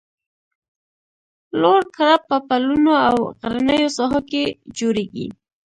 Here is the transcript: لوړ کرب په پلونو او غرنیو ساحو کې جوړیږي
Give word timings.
لوړ 1.61 1.81
کرب 1.95 2.21
په 2.29 2.37
پلونو 2.47 2.93
او 3.07 3.17
غرنیو 3.51 3.93
ساحو 3.97 4.21
کې 4.31 4.43
جوړیږي 4.77 5.27